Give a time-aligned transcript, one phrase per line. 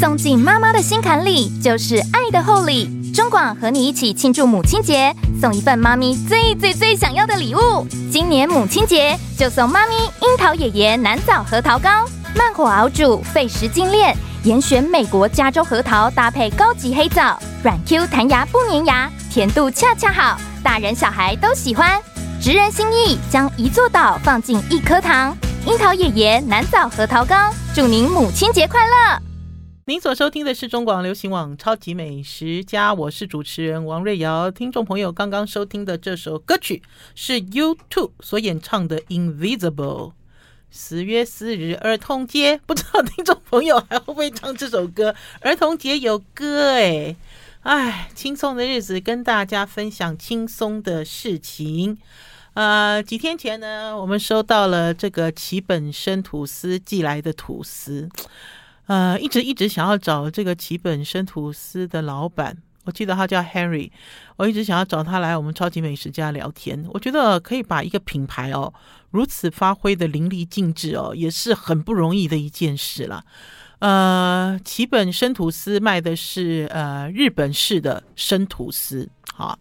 [0.00, 3.12] 送进妈妈的心坎里，就是爱的厚礼。
[3.12, 7.86] 中广和你一起庆祝母亲节，送一份妈咪最最最想要的礼物。
[8.10, 11.88] 今年母亲节就送妈咪樱桃爷爷南枣核桃糕，
[12.34, 22.00] 慢火熬煮，费时精炼，严选美国加州核桃搭配高级黑枣，软 Q 弹牙不粘牙，甜度恰恰好，大人小孩都喜欢。
[22.40, 25.36] 直人心意，将一座岛放进一颗糖。
[25.66, 29.33] 樱桃爷爷南枣核桃糕，祝您母亲节快乐！
[29.86, 34.50] 您所收听的是中广流行网《超级美食家》，我是主持人王瑞瑶。
[34.50, 36.82] 听众朋友刚刚收听的这首歌曲
[37.14, 39.74] 是 U2 所演唱的《Invisible》。
[40.70, 45.14] 十月四日儿童节，不知道听众朋友还会不会唱这首歌？
[45.40, 47.14] 儿童节有歌哎，
[47.64, 51.98] 哎，轻松的日子跟大家分享轻松的事情。
[52.54, 58.08] 呃，几天前呢，我们收到了这个奇本生吐司寄来的吐司，
[58.86, 63.90] 呃，一直一直想要找这个奇本生吐司的老板，我记得他叫 Henry，
[64.36, 66.84] 我一直想要找他来我们超级美食家聊天。
[66.92, 68.72] 我觉得可以把一个品牌哦
[69.10, 73.24] 如此发挥的淋漓尽致哦，也是很不容易的一件事了。
[73.78, 79.58] 呃，奇本生吐司卖的是呃日本式的生吐司，好。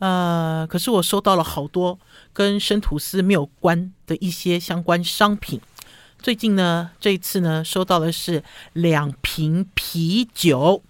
[0.00, 1.98] 呃，可是我收到了好多
[2.32, 5.58] 跟生吐司没有关的一些相关商品。
[6.24, 10.82] 最近呢，这一次呢，收到的是两瓶啤酒。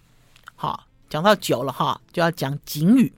[0.54, 3.12] 好，讲到酒了哈，就要讲警语：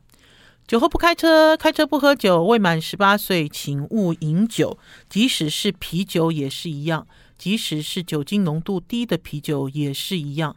[0.66, 4.78] 酒后不开车，开车不喝酒，未满十八岁请勿饮酒。
[5.10, 10.56] 即使是啤酒也是一样，即使是酒精浓度低的啤酒也是一样。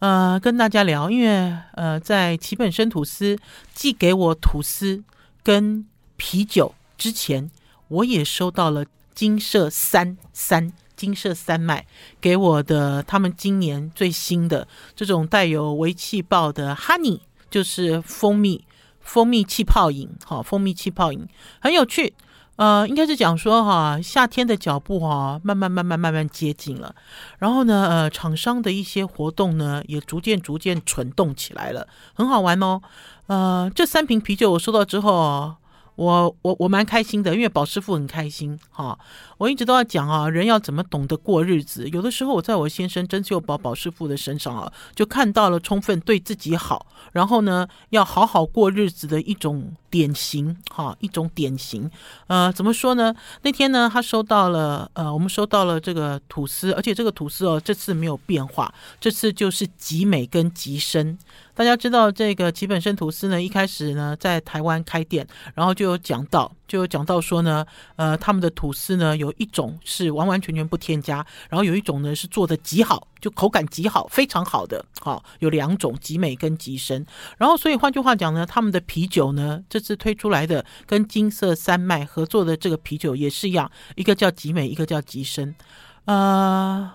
[0.00, 3.38] 呃，跟大家聊，因为呃，在奇本生吐司
[3.74, 5.02] 寄给我吐司
[5.42, 5.86] 跟
[6.18, 7.50] 啤酒之前，
[7.88, 10.70] 我也收到了金色三三
[11.00, 11.86] 金色三麦
[12.20, 18.62] 给我的他们今年最新的这种带有微气泡的 honey，就是蜂蜜
[19.00, 21.26] 蜂蜜气泡饮，好，蜂蜜气泡饮
[21.58, 22.12] 很有趣。
[22.56, 26.94] 呃，应该是讲说哈，夏天的脚步哈，慢慢慢慢慢慢接近了。
[27.38, 32.82] 然后呢，呃，厂商的一些活动呢，也逐渐逐渐蠢动起来了，很好玩哦。
[33.28, 35.54] 呃，这三瓶啤酒我收到之后。
[36.00, 38.98] 我我我蛮开心的，因为宝师傅很开心哈。
[39.36, 41.86] 我一直都要讲啊，人要怎么懂得过日子。
[41.90, 51.90] 有的时候我在我先生真秀宝宝师傅的身上啊，就看到了充分对自己好，然后呢，要好好过日子的一种典型哈，一种典型。
[52.28, 53.14] 呃，怎么说呢？
[53.42, 61.18] 那天呢，他收到了呃，我们收到了这个吐司，而且这个吐司哦，这次没有变化，这次就是极美跟极深。
[61.54, 67.66] 大家知道这个吉本生吐司呢，一开始呢在台湾开店，然后就有讲到，就讲到说呢，
[67.96, 77.04] 呃，他们的吐司呢有一种是完完全全不添加，然后有一种呢是做的极好，就口感极好，非常好的，好、有两种极美跟极深。
[77.38, 85.56] 然后所以换句话讲呢，他们的啤酒呢这次推出来的跟金色三麦合作的这个啤酒也是一样，一个叫极美，一个叫极深，
[86.04, 86.92] 呃。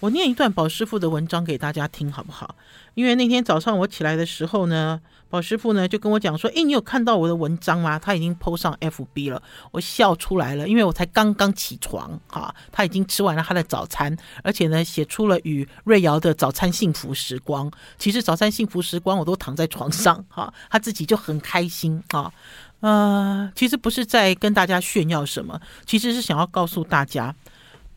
[0.00, 2.56] 我念一段宝师傅的文章给大家听，好不好？
[2.94, 4.98] 因为那天早上我起来的时候呢，
[5.30, 17.70] 宝师傅呢就跟我讲说：“诶，你有看到我的文章吗？”他已经 PO 上 FB 了，我笑出来了，因为我才刚刚起床，哈，他已经吃完了他的早餐，而且呢写出了与瑞瑶的早餐幸福时光。
[17.96, 22.32] 其实早餐幸福时光我都躺在床上， 哈，他自己就很开心，哈，
[22.80, 27.34] 呃，其实不是在跟大家炫耀什么，其实是想要告诉大家。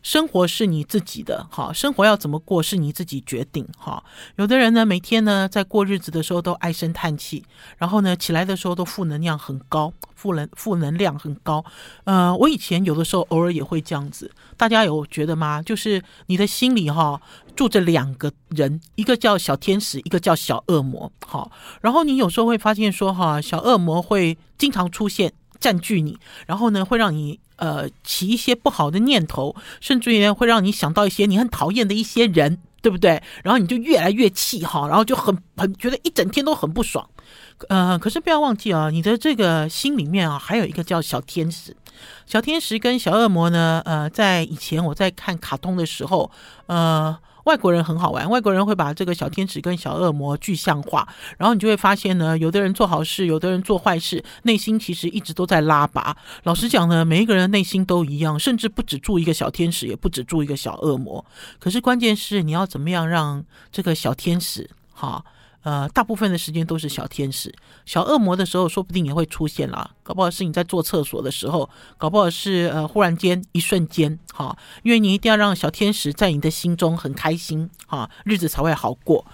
[0.04, 4.04] 生活是你自己的，哈，生活要怎么过是你自己决定，哈。
[4.36, 7.42] 有的人呢，每天呢在过日子的时候都唉声叹气，
[7.78, 11.64] 然后呢起来的时候都负能量很高，负能负能量很高。
[12.04, 15.62] 呃，我以前有的时候偶尔也会这样子，大家有觉得吗？
[15.62, 17.18] 就是你的心里哈
[17.56, 21.50] 住着两个人，一个叫小天使，一个叫小恶魔，好。
[21.80, 25.32] 然后你有时候会发现说哈，小恶魔会经常出现。
[25.64, 33.22] 占据你，然后呢，会让你呃起一些不好的念头，甚至于，会让你想到一些你很讨厌的一些人，对不对？
[33.42, 37.08] 然后你就越来越气哈，然后就很很觉得一整天都很不爽。
[37.68, 41.74] 呃，可是不要忘记啊，你的这个心里面啊，还有一个叫小天使。
[42.26, 46.30] 小天使跟小恶魔呢，呃，在以前我在看卡通的时候，
[46.66, 47.16] 呃。
[47.44, 51.06] 外国人很好玩，外国人会把这个小天使跟小恶魔具象化，
[51.38, 56.16] 然后你就会发现呢，有的人做好事，有的人做坏事，内心其实一直都在拉拔。
[56.44, 61.24] 老实讲呢，每一个人内心都一样，甚至不止住一个小天使，也不止住一个小恶魔。
[61.58, 65.24] 可是关键是你要怎么样让这个小天使哈，
[65.64, 67.52] 呃，大部分的时间都是小天使、
[67.84, 69.90] 小恶魔的时候，说不定也会出现啦。
[70.02, 71.68] 搞不好是你在做厕所的时候，
[71.98, 79.26] 搞不好是呃，忽然间一瞬间，哈，因为你一定要让小天使在你的心中很开心，哈，日子才会好过。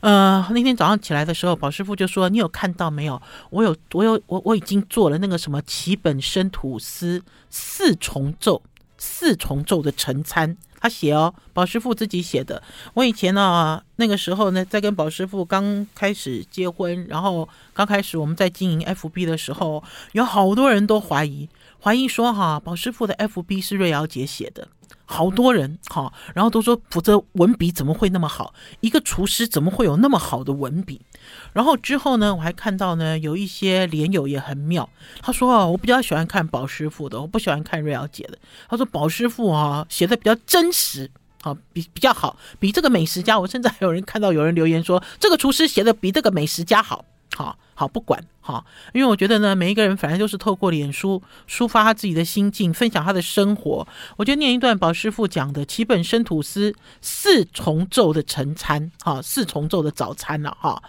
[0.00, 3.20] 呃，那天早上起来的时候，宝师傅就说：“你有看到没有？
[3.50, 8.62] 我有，我有，我我已经做了那个什么奇本生吐司四重奏，
[8.98, 12.62] 四重奏的晨餐。”他写哦，宝师傅自己写的。
[12.92, 19.82] 我以前呢、那个时候呢，在跟宝师傅刚开始结婚，然后刚开始我们在经营 FB 的时候，
[20.12, 21.48] 有好多人都怀疑，
[21.84, 24.68] 怀疑说哈，宝师傅的 FB 是瑞瑶姐写的。
[25.04, 28.54] 好多人哈，然后都说，否则文笔怎么会那么好？
[28.80, 31.02] 一个厨师怎么会有那么好的文笔？
[31.52, 34.88] 然后之后呢，我还看到呢，有一些连友也很妙。
[35.20, 38.38] 他说啊，我比较喜欢看宝师傅的，我不喜欢看瑞瑶姐的。
[38.66, 41.10] 他说宝师傅啊，写的比较真实，
[41.42, 43.38] 啊，比比较好，比这个美食家。
[43.38, 47.04] 我甚至还有人看到有人留言说，这个厨师写的比这个美食家好。
[47.74, 53.86] 好不管哈，因为我觉得呢，每一个人反正就是透过脸书抒发他自己的心境，分享他的生活。
[54.16, 60.82] 我就念一段宝师傅讲的其本生吐司四重奏的晨餐，哈，四重奏的早餐了哈。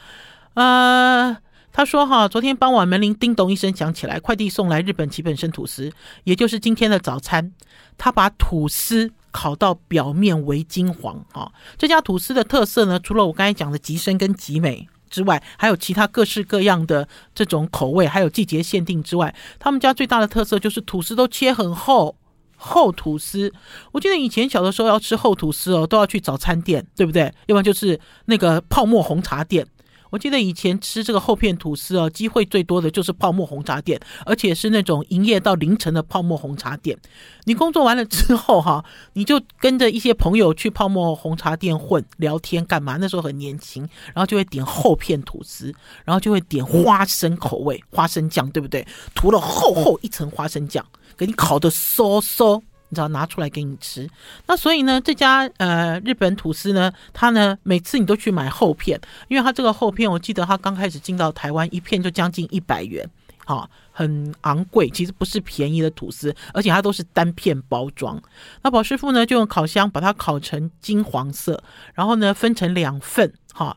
[0.53, 1.35] 呃，
[1.71, 5.91] 他说哈，昨天傍晚门铃叮咚一声响起来，快递送来日本其本生吐司，
[6.23, 7.51] 也就是今天的早餐。
[7.97, 14.87] 他把吐司烤到表面为金黄，哈，这家吐司的特色呢，除了我刚才讲的极深跟极美。
[15.15, 22.17] 之外，还有其他各式各样的这种口味，还有季节限定之外，他们家最大的特色就是吐司都切很厚，
[22.57, 23.53] 厚吐司。
[23.93, 27.33] 我记得以前小的时候要吃厚吐司哦，都要去早餐店，对不对？
[27.47, 29.65] 要不然就是那个泡沫红茶店。
[30.09, 36.97] 我记得以前吃这个厚片吐司哦，机会最多的就是泡沫红茶店，而且是那种营业到凌晨的泡沫红茶店。
[37.45, 42.97] 你工作完了之后哈， 你就跟着一些朋友去泡沫红茶店混聊天干嘛？
[42.99, 45.73] 那时候很年轻，然后就会点厚片吐司，
[46.03, 48.85] 然后就会点花生口味，花生酱对不对？
[49.13, 50.85] 涂了厚厚一层花生酱，
[51.17, 52.61] 给你烤得酥酥。
[52.95, 54.09] 你知道拿出来给你吃，
[54.47, 58.97] 那所以呢，这家呃日本吐司呢，它呢每次你都去买厚片，
[59.27, 63.05] 因为它这个厚片，我记得它刚开始进到台湾，一片就将近一百元，
[63.43, 68.21] 好、很昂贵，其实不是便宜的吐司，而且它都是单片包装。
[68.61, 71.61] 那宝师傅呢就用烤箱把它烤成金黄色，
[71.93, 73.75] 然后呢分成两份，哈、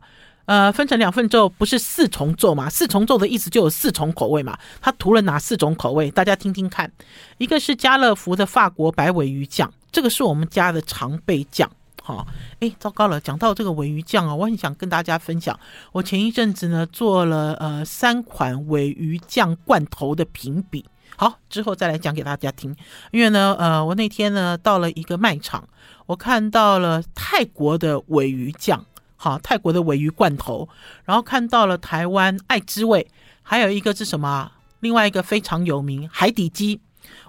[0.49, 2.71] 呃，分成两份之后，不是四重奏嘛？
[2.71, 4.59] 四重奏的意思就有四重口味嘛。
[4.81, 6.11] 它涂了哪四种口味？
[6.11, 6.91] 大家听听看。
[7.37, 11.71] 一个是家乐福的法国白尾鱼酱，这个是我们家的常备酱。
[12.03, 12.27] 好、
[12.61, 15.61] 哎，糟糕了，讲到这个尾鱼酱啊，我很想跟大家分享。
[15.93, 20.83] 我前一阵子呢做了呃三款尾鱼酱罐头的评比，
[21.17, 22.75] 好，之后再来讲给大家听。
[23.11, 25.69] 因为呢，呃，我那天呢到了一个卖场，
[26.06, 28.83] 我看到了泰国的尾鱼酱。
[29.20, 30.69] 好，泰国的尾鱼罐头，
[31.05, 33.06] 然后看到了台湾爱之味，
[33.43, 34.53] 还有一个是什么？
[34.79, 36.81] 另外一个非常有名海底鸡，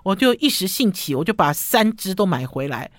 [0.04, 2.92] 我就一时兴起，我就把三只都买回来。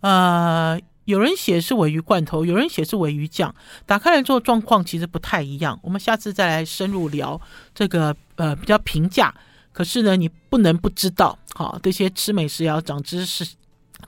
[0.00, 3.54] 呃，有人写是尾鱼罐头，有人写是尾鱼酱，
[3.84, 5.78] 打开来之后状况其实不太一样。
[5.82, 7.38] 我们下次再来深入聊
[7.74, 9.34] 这个呃比较平价，
[9.74, 13.46] 可是呢你不能不知道，好，这些吃美食要长知识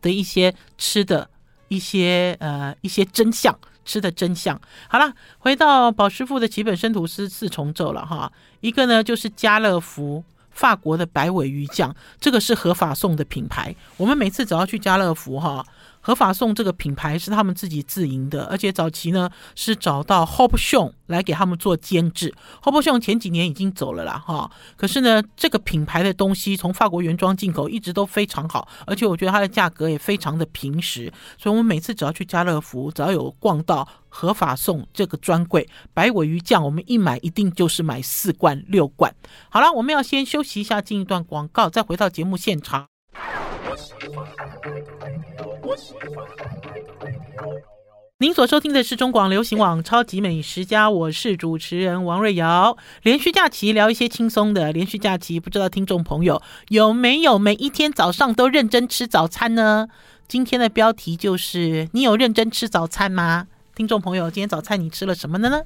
[0.01, 1.29] 的一些吃的
[1.69, 3.55] 一些呃一些真相。
[3.85, 4.61] 吃的真相。
[4.89, 8.33] 好了，回到宝师傅的几本生吐司四重奏了哈。
[8.61, 13.75] 一个呢就是家乐福法国的白尾鱼酱，这个是合法送的品牌。
[13.97, 15.65] 我们每次只要去家乐福哈。
[16.01, 22.35] 合法送这个品牌是他们自己自营的，而且早期呢是找到 Hope Show 来给他们做监制。
[22.63, 39.15] Hope Show 前几年已经走了啦，哈，可是呢这个品牌的东西从法国原装进口一直都非常好，而且我觉得它的价格也非常的平实，所以我们每次只要去家乐福，只要有逛到合法送这个专柜白尾鱼酱，我们一买一定就是买四罐六罐。
[39.51, 42.87] 好了，我们要先休息一下，进一段广告，再回到节目现场。
[48.19, 52.77] 您所收听的是中广流行网《超级美食家》，我是主持人王瑞瑶。
[53.03, 54.73] 连续假期聊一些轻松的。
[54.73, 59.89] 连续假期，不知道听众朋友有没有每一天早上都认真吃早餐呢？
[60.29, 63.47] 今天的标题就是：你有认真吃早餐吗？
[63.75, 65.63] 听众朋友，今天早餐你吃了什么呢？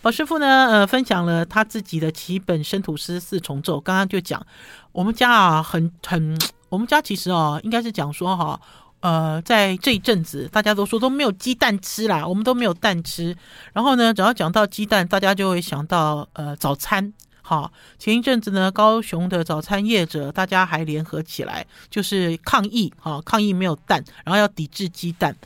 [0.00, 0.66] 宝师傅呢？
[0.68, 3.80] 呃，分享了他自己的奇本生吐司四重奏。
[3.80, 4.44] 刚刚就讲
[4.90, 6.36] 我们家啊，很很。
[6.72, 8.58] 我们家其实哦，应该是讲说哈，
[9.00, 13.36] 呃，在这一阵子，大家都说都没有鸡蛋吃啦，我们都没有蛋吃。
[13.74, 17.12] 然后呢，只要讲到鸡蛋，大家就会想到呃早餐。
[17.42, 25.36] 好，前一阵子呢，高雄的早餐业者大家还联合起来，就是抗议，哈，抗议没有蛋，然后要抵制鸡蛋。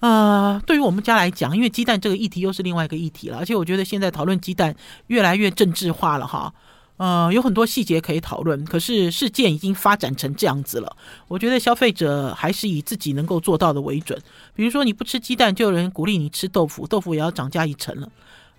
[0.00, 4.76] 呃，对于我们家来讲，因为鸡蛋这个议题又是另外一个议题了，而且我觉得现在讨论鸡蛋
[5.06, 6.52] 越来越政治化了哈。
[7.00, 10.96] 呃，有很多细节可以讨论，可是事件已经发展成这样子了。
[11.28, 14.20] 我觉得消费者还是以自己能够做到的为准。
[14.54, 18.06] 比如说，你不吃鸡蛋，就有人鼓励你吃豆腐，豆腐也要涨价一成了。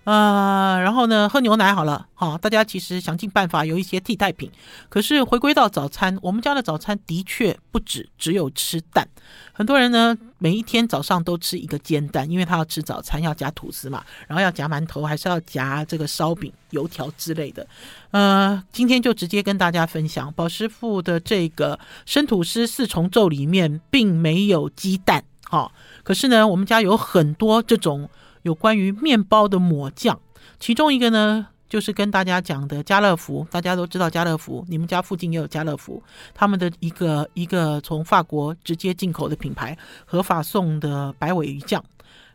[0.04, 4.50] 呃，然后呢，喝牛奶好了，好，大家其实想尽办法有一些替代品。
[4.88, 9.08] 可是回归到早餐，我们家的早餐的确不止只有吃蛋。
[9.52, 17.64] 很多人呢，每一天早上都吃一个煎蛋，因为他要吃早餐要夹吐司嘛，然后要夹馒头，还是要夹这个烧饼、油条之类的。
[18.10, 25.70] 呃，今天就直接跟大家分享，宝师傅的这个生吐司四重奏里面并没有鸡蛋，好。
[26.02, 28.10] 可是呢，我们家有很多这种。
[28.42, 30.20] 有关于面包的抹酱，
[30.60, 36.02] 其中一个呢，就是跟大家讲的家乐福，大家都知道家乐福，你们家附近也有家乐福，
[36.34, 41.82] 他们的一个一个从法国直接进口的品牌，合法送的白尾鱼酱。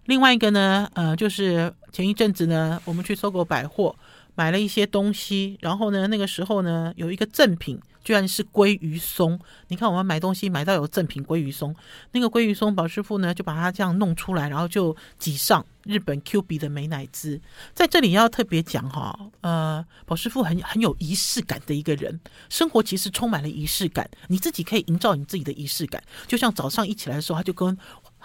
[0.05, 3.95] 另外一个呢，呃，就是前一阵子呢，我们去搜狗百货
[4.35, 7.79] 买了一些东西，然后呢，那个时候呢，有一个赠品。
[8.07, 9.37] 居然是鲑鱼松！
[9.67, 11.75] 你看，我们买东西买到有赠品鲑鱼松，
[12.13, 17.41] 那个鲑鱼松，宝师傅呢就把它这样弄出来，然后就挤上日本 Q 比的美乃滋。
[17.73, 26.01] 在这里要特别讲哈，呃，宝师傅很很有仪式感的一个人，生活其实充满了仪式感，你自己可以营造你自己的仪式感。
[26.27, 27.77] 就像早上一起来的时候，他就跟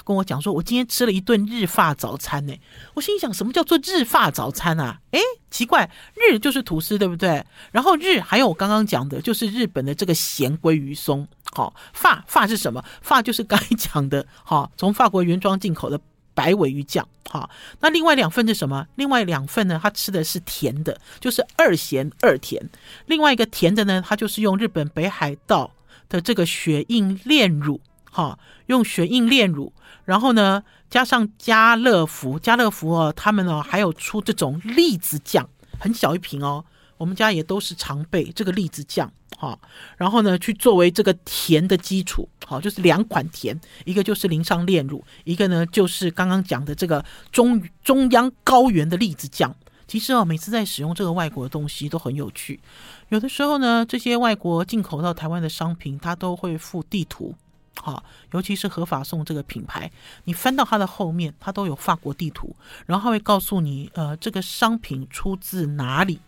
[0.05, 2.55] 跟我讲说，我今天吃了一顿日发早餐呢。
[2.95, 5.01] 我心想，什么叫做日发早餐啊？
[5.13, 7.45] 诶，奇怪，日就是吐司，对不对？
[7.71, 11.27] 然后日还有我刚刚讲的，就是日本的这个咸鲑鱼松。
[11.55, 12.83] 好，发发是什么？
[13.03, 16.01] 发就是刚才讲的，好，从法国原装进口的
[16.35, 17.07] 白尾鱼酱。
[17.29, 17.49] 好，
[17.81, 18.87] 那另外两份是什么？
[18.97, 19.79] 另外两份呢？
[19.83, 22.69] 他吃的是甜的，就是二咸二甜。
[23.07, 25.71] 另外一个甜的呢，他就是用日本北海道
[26.09, 27.81] 的这个雪印炼乳，
[28.15, 29.73] 好，用雪印炼乳。
[30.05, 35.49] 然后呢，加上家乐福，家乐福哦，他们哦还有出这种栗子酱，
[35.81, 36.63] 很小一瓶哦。
[36.99, 39.59] 我们家也都是常备这个栗子酱，哈。
[39.97, 47.03] 然后呢，去作为这个甜的基础，好，就是两款甜，一个就是淋上炼乳，一个呢就是刚刚讲的这个
[47.33, 49.57] 中中央高原的栗子酱。
[49.89, 52.61] 其实哦，每次在使用这个外国的东西都很有趣。
[53.09, 57.35] 有的时候呢，这些外国进口到台湾的商品，它都会附地图。
[57.81, 59.91] 好，尤其是合法送这个品牌，
[60.25, 62.55] 你翻到它的后面，它都有法国地图，
[62.87, 66.21] 然后它会告诉你，呃，这个商品出自哪里。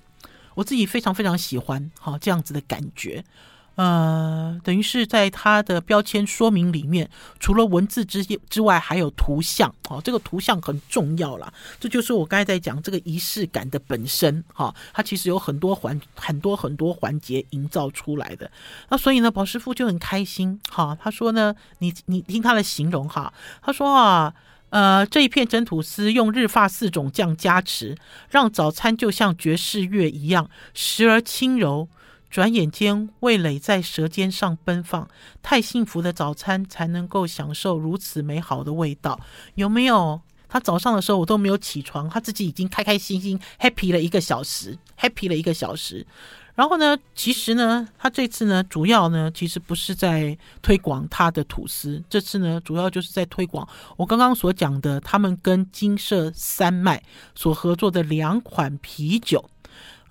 [0.54, 3.24] 我自己非常非常喜欢，好，这样子的感觉。
[3.76, 9.74] 呃，等于是在它的标签说明里面，除了文字之之外，还有图像。
[9.88, 11.52] 哦，这个图像很重要啦。
[11.80, 14.44] 这就是我刚才在讲这个仪式感的本身。
[14.52, 18.48] 哈，它其实有很多环、很多很多环节营造出来的。
[18.90, 20.60] 那所以呢，宝师傅就很开心。
[20.70, 24.32] 哈，他说呢，你你听他的形容哈，他说啊，
[24.70, 27.96] 呃，这一片真吐司用日发四种酱加持，
[28.30, 31.88] 让早餐就像爵士乐一样，时而轻柔。
[32.34, 35.08] 转眼间，味蕾在舌尖上奔放，
[35.40, 39.20] 太幸福的早餐才能够享受如此美好的味道，
[39.54, 40.20] 有没有？
[40.48, 46.04] 他早上的时候我都没有起床，他自己已经开开心心 happy 了一个小时，happy 了一个小时。
[46.56, 57.00] 然后呢，其实呢，他这次呢，主要呢，其实不是在推广他的吐司，这次呢，主要就是在推广我刚刚所讲的，他们跟金色山脉
[57.36, 59.48] 所合作的两款啤酒。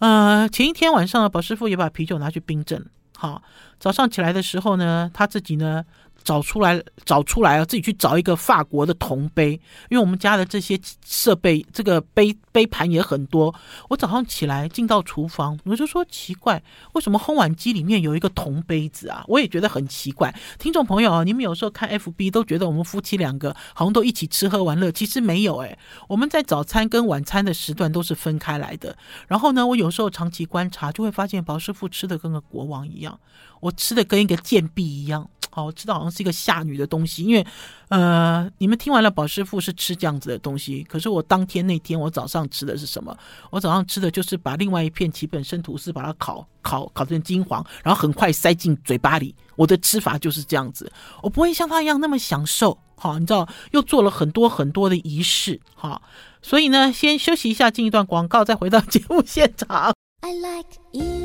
[0.03, 2.85] 呃，前一天晚上呢，宝师傅也把啤酒拿去冰镇。
[3.15, 3.41] 好，
[3.79, 5.85] 早上起来的时候呢，他自己呢。
[6.23, 7.65] 找出来，找出来啊！
[7.65, 9.51] 自己去找一个法国的铜杯，
[9.89, 13.53] 因为我们家的这些设备，这个杯杯盘也很多。
[13.89, 16.61] 我早上起来进到厨房，我就说奇怪，
[16.93, 19.23] 为什么烘碗机里面有一个铜杯子啊？
[19.27, 20.33] 我也觉得很奇怪。
[20.57, 25.77] 听众朋友，你们有时候看 FB 都觉得我们夫妻两个好像都一起吃喝玩乐，其实没有诶，
[26.07, 28.95] 我们在早餐跟晚餐的时段都是分开来的。
[29.27, 33.19] 然后呢，我有时候长期观察，就会发现宝师傅吃的跟个国王一样，
[33.59, 35.29] 我吃的跟一个贱婢一样。
[35.53, 37.45] 好，我知道好像是一个下女的东西，因为，
[37.89, 43.15] 呃，你们听完了，宝师傅是吃这样子的东西，可是我当天那天我早上吃的是什么？
[43.51, 49.35] 我早上吃的就是把另外一片奇本生吐司把它烤烤烤成金黄，然后很快塞进嘴巴里。
[49.55, 50.91] 我的吃法就是这样子，
[51.21, 52.75] 我不会像他一样那么享受。
[52.95, 55.61] 好，你知道，又做了很多很多的仪式。
[55.75, 56.01] 好，
[56.41, 59.93] 所以呢，先休息一下，进一段广告，再回到节目现场。
[60.21, 61.22] I like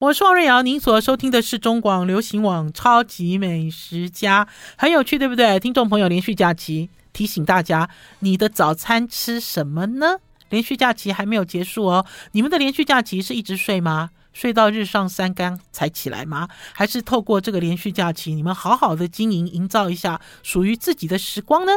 [0.00, 4.46] 我是王瑞瑶，您所收听的是中广流行网《超级美食家》，
[4.78, 5.60] 很有趣，对不对？
[5.60, 7.86] 听众朋友，连续假期提醒大家，
[8.20, 10.16] 你的早餐吃什么呢？
[10.48, 14.08] 连续假期还没有结束哦，你们的连续假期是一直睡吗？
[14.32, 16.48] 睡到日上三竿才起来吗？
[16.72, 21.72] 还是透过这个连续假期，你们好好的经营，营造一下属于自己的时光呢？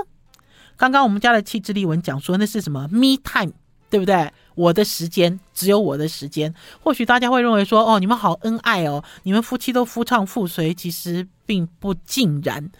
[0.77, 3.51] 刚刚我们家的气质丽文讲说，那是什么 me time，
[3.89, 4.31] 对不对？
[4.55, 6.53] 我的时间只有我的时间。
[6.81, 12.71] 或许大家会认为说，哦，你们好恩爱哦，你们夫妻都夫唱妇随，其实并不尽然。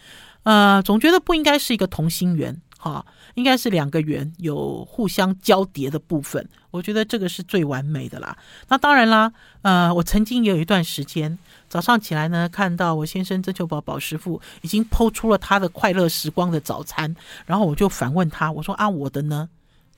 [0.44, 2.60] 呃，总觉得不应该是一个同心圆。
[2.76, 3.02] 哈，
[3.32, 8.36] 应该是两个圆有互相交叠的部分，我觉得这个是最完美的啦。
[8.68, 17.16] 那当然啦，呃，我曾经也有一段时间，早上起来呢，看到我先生曾秋宝宝师傅已经 po 出了他的快乐时光的早餐，
[17.46, 19.48] 然后我就反问他，我说啊，我的呢？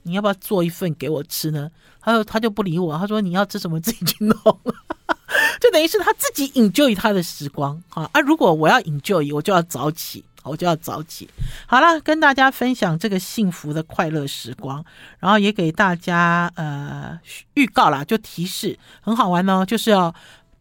[0.07, 1.69] 你要不要做一份给我吃呢？
[2.01, 4.35] 他说他就不理我，他说你要吃什么自己去弄，
[5.61, 8.09] 就等于是他自己 enjoy 他的时光啊。
[8.13, 10.23] 啊，如果我要 enjoy，我就要早起。
[10.43, 11.29] 我就要早起，
[11.65, 14.81] 好了，跟大家分享这个幸福的快乐时光，
[15.19, 17.19] 然后也给大家呃
[17.55, 20.15] 预告啦，就提示很好玩哦，就是要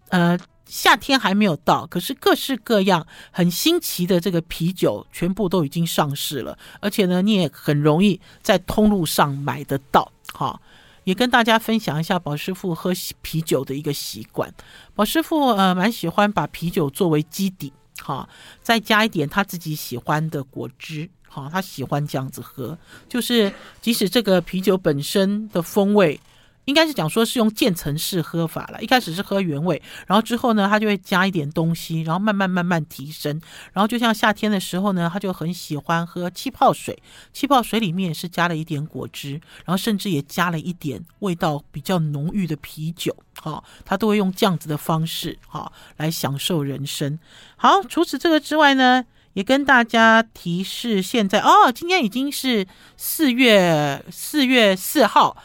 [0.08, 0.36] 呃
[0.66, 10.10] 夏天还没有到，可是各式各样很新奇的这个啤酒全部都已经上市了，而且呢，你也很容易在通路上买得到。
[10.32, 10.60] 哈，
[11.04, 12.92] 也跟大家分享一下宝师傅喝
[13.22, 14.52] 啤酒的一个习惯，
[14.94, 17.72] 宝师傅呃蛮喜欢把啤酒作为基底。
[18.02, 18.28] 哈，
[18.60, 22.76] 再加一点他自己喜欢的果汁，好，他喜欢这样子喝，
[23.08, 26.20] 就是即使这个啤酒本身的风味。
[26.66, 33.40] 应该是讲说是用渐层式喝法了，一开始是喝原味，然后之后呢，他就会加一点东西，然后慢慢慢慢提升。
[33.72, 37.00] 然后就像夏天的时候呢，他就很喜欢喝气泡水，
[37.32, 47.16] 气泡水里面是加了一点果汁，然后甚至也加了一点味道比较浓郁的啤酒，好，他都会用这样子的方式，好，来享受人生。
[47.56, 49.04] 好，除此这个之外呢，
[49.34, 55.36] 也跟大家提示，现在哦，今天已经是四月四月四号。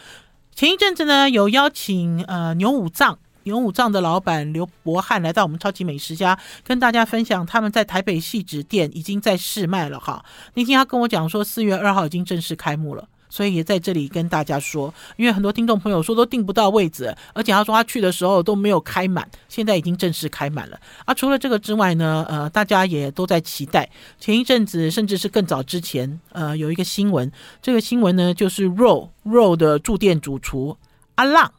[0.61, 10.23] 前一阵子呢，有邀请呃牛五藏牛五藏的老板刘伯汉来到我们超级美食家，跟大家分享他们在台北戏纸店已经在试卖了哈。
[10.53, 13.07] 那天他跟我讲说，四月二号已经正式开幕了。
[13.31, 20.77] 所以也在这里跟大家说，因为很多听众朋友说都订不到位置，而且他说他去的时候都没有开满，现在已经正式开满了。
[21.05, 23.89] 啊，除了这个之外呢，呃，大家也都在期待。
[24.19, 30.77] 前一阵子甚至是更早之前，呃，有一个新闻，这个新闻呢就是 Roll Roll 的驻店主厨
[31.15, 31.53] 阿浪，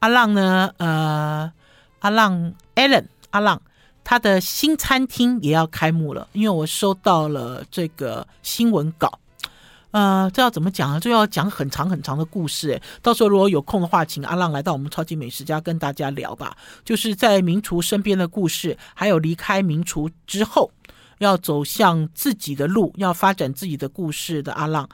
[0.00, 1.52] 阿浪呢，呃，
[2.00, 3.62] 阿浪 Allen 阿浪，
[4.02, 9.20] 他的新餐厅也要开幕了，因为我收到了这个新闻稿。
[9.94, 10.98] 呃，这要怎么讲啊？
[10.98, 12.82] 这要讲很长很长的故事诶。
[13.00, 16.56] 到时候如果有空的话，请阿浪来到我们超级美食家跟大家聊吧。
[16.84, 20.72] 就是在名厨身边的故事，还有离开名厨之后，
[21.18, 24.88] 要走向自己的路，要发展自己的故事的阿浪。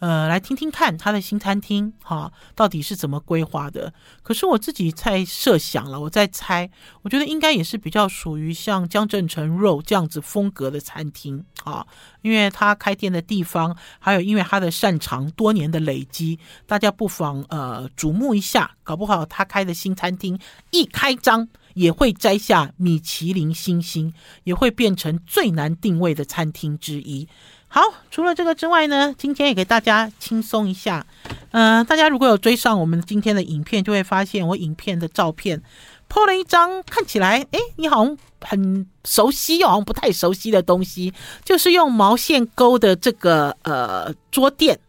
[0.00, 3.92] 呃，来听听看他的新餐厅哈，到底是怎么规划的？
[4.22, 6.70] 可是我自己在设想了，我在猜，
[7.02, 11.86] 我觉得应该也是比较属于像江振成肉这样子风格的餐厅啊，
[12.22, 20.38] 因为他开店的地方，还有因为他的擅长多年的累积，大家不妨呃瞩目一下，搞不好他开的新餐厅
[20.70, 27.28] 一开张也会摘下米其林星星，也会变成最难定位的餐厅之一。
[27.72, 31.06] 好，除了这个之外呢，今天也给大家轻松一下。
[31.52, 35.62] 嗯、大家如果有追上我们今天的影片，就会发现我影片的照片
[36.08, 44.80] po 了一张看起来，诶，你好像很熟悉又好像不太熟悉的东西，就是用毛线勾的这个呃桌垫。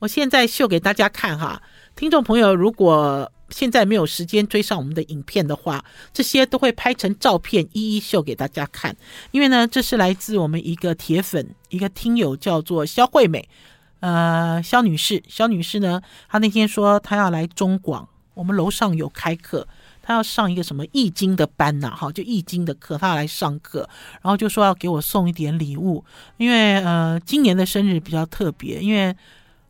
[0.00, 1.62] 我现在秀给大家看哈，
[1.94, 3.30] 听众朋友如果。
[3.50, 8.96] 现在没有时间追上我们的影片的话，这些都会拍成照片，一一秀给大家看。
[9.30, 13.48] 因为呢，这是来自我们一个铁粉，一个听友叫做肖惠美，
[14.00, 15.22] 呃，肖女士。
[15.28, 19.68] 肖女士呢，她那天说她要来中广，我们楼上有开课，
[20.02, 23.88] 她要上一个什么易经的班呐，哈，就易经的课，她要来上课，
[24.22, 26.04] 然后就说要给我送一点礼物，
[26.36, 29.16] 因为呃，今年的生日比较特别，因为。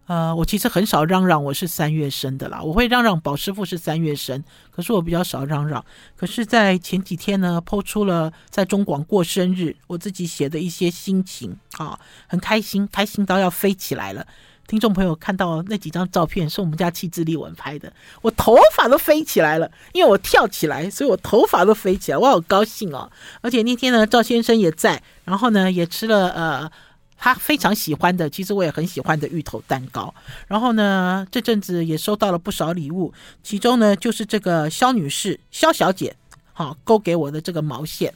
[0.06, 5.84] 呃，我其实很少嚷嚷我是三月生的啦，我会嚷嚷宝师傅是三月生，可是我比较少嚷嚷。
[6.16, 14.24] 可是，在前几天呢抛出了在中广过生日，我自己写的一些心情啊，很开心，开心到要飞起来了。
[14.68, 17.92] 听众朋友看到那几张照片是我们家气质丽文拍的，
[18.22, 23.10] 我头发都飞起来了，因为我跳起来，所以我头发都飞起来，我好高兴哦。
[23.40, 26.70] 而且那天呢，赵先生也在，然后呢，也吃了呃。
[27.16, 30.14] 他非常喜欢的，其实我也很喜欢的芋头蛋糕。
[30.46, 36.14] 然后呢，这阵子也收到了不少礼物，其中呢就是这个肖女士、肖小姐，
[36.52, 38.12] 好勾给我的这个毛线。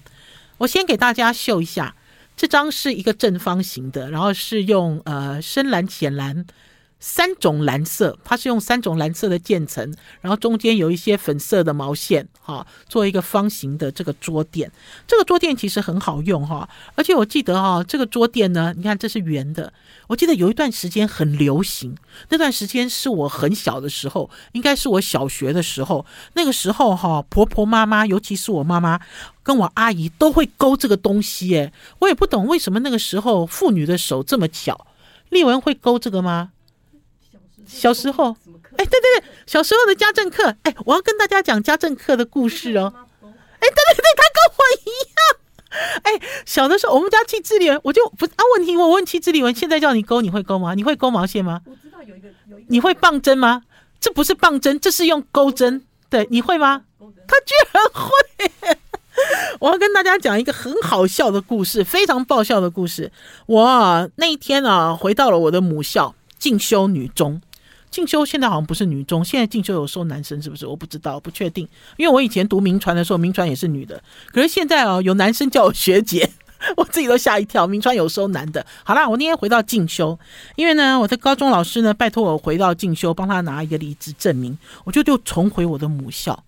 [0.59, 1.95] 我先给大家秀一下，
[2.37, 6.45] 这张是一个正方形的，然后是用呃深蓝、浅蓝
[7.01, 14.71] 三种蓝色，它是用三种蓝色的渐层，然后中间有一些粉色的毛线，哈，做一个方形的这个桌垫。
[15.09, 19.73] 这个桌垫其实很好用，哈，而且我记得哈，这个桌垫呢，你看这是圆的。
[20.09, 21.97] 我记得有一段时间很流行，
[22.29, 26.05] 那段时间是我很小的时候，应该是我小学的时候。
[26.35, 29.01] 那个时候哈，婆婆妈妈，尤其是我妈妈
[29.43, 34.87] 跟我阿姨都会勾这个东西，哎，我也不懂为什么那个时候妇女的手这么巧。
[35.29, 36.51] 丽文会勾这个吗？
[37.71, 38.37] 小时候，
[38.77, 42.93] 哎，对对对，小时候的家政课，哎，我要跟大家讲家政课的故事哦。
[43.23, 45.21] 哎，对对对，他跟我一样。
[46.03, 50.75] 哎，小的时候，我们家气质里，我就不啊，问题我问气质里文，现在叫你勾，你会勾吗？
[50.75, 51.61] 你会勾毛线吗？
[51.65, 53.63] 我知道有一个，有一个，你会棒针吗？
[54.01, 55.83] 这不是棒针，这是用钩针。
[56.09, 56.83] 对，你会吗？
[57.29, 58.77] 他居然会。
[59.61, 63.13] 我要跟大家讲一个很好笑的故事，非常爆笑的故事。
[63.47, 67.41] 我啊，那一天啊，回到了我的母校进修女中。
[67.90, 70.66] 进修现在好像不是女中，现在进修有收男生是不是？
[70.66, 71.66] 我不知道，不确定。
[71.96, 74.00] 因为我以前读铭传的时候，铭传也是女的。
[74.33, 76.31] 可是现在啊，有男生叫我学姐，
[76.76, 77.66] 我自己都吓一跳。
[77.66, 78.64] 铭传有收男的。
[78.85, 80.18] 好啦，我那天回到进修，
[80.57, 86.44] 因为呢，我的高中老师呢，拜托我回到进修，帮他拿一个离职证明，我就就重回我的母校。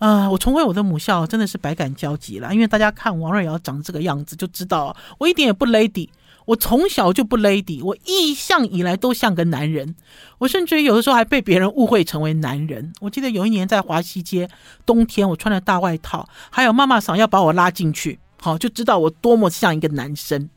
[0.00, 2.52] 啊、我重回我的母校，真的是百感交集了。
[2.52, 6.10] 因为大家看王瑞瑶长这个样子，就知道我一点也不 lady。
[6.46, 9.94] 我从小就不 lady，我一向以来都像个男人，
[10.38, 12.92] 我甚至于有的时候还被别人误会成为男人。
[13.00, 14.48] 我记得有一年在华西街，
[14.84, 20.50] 冬天我穿了大外套，还有妈妈想要把我拉进去，好，就知道我多么像一个男生。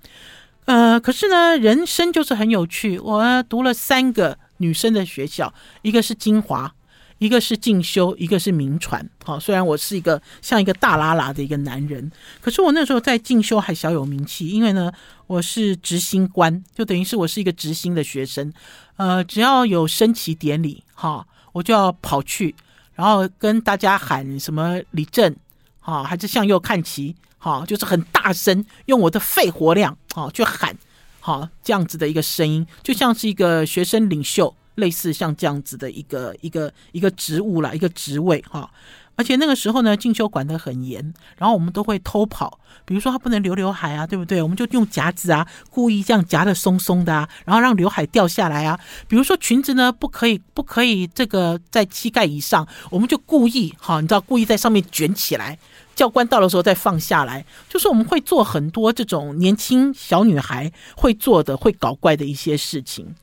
[0.65, 2.99] 呃，可是呢，人生就是很有趣。
[2.99, 6.73] 我读了三个女生的学校，一个是金华。
[7.19, 9.07] 一个是进修，一个是名传。
[9.23, 14.91] 好，虽然我是一个像一个大喇喇的一个男人，可是我那时候在进修还小有名气，因为呢，
[15.25, 18.53] 我是执行官，就等于是我是一个执行的学生。
[18.97, 22.53] 呃，只要有升旗典礼，哈，我就要跑去，
[22.93, 25.35] 然后跟大家喊什么立正，
[25.79, 30.75] 哈，还是向右看齐，哈，就是很大声，用我的肺活量，哈，去喊，
[31.19, 34.55] 好，这样子的一个声音，就像是一个学生领袖。
[34.77, 38.69] 类似像这样子的一个一个一个职务啦，一个职位哈，
[39.15, 44.39] 而且那个时候呢，进修管得很严，然后我们都会偷跑，比如说他不能留刘海啊，对不对？
[44.41, 48.79] 我们就用夹子啊，故意这样夹得松松的啊，然后让刘海掉下来啊。
[49.07, 55.57] 比如说裙子呢，不可以不可以这个在膝盖以上，我们就故意哈，你知道故意在上面卷起来，
[55.95, 63.15] 教官到的时候再放下来，就是我们会做很多这种年轻小女孩会做的会搞怪的一些事情。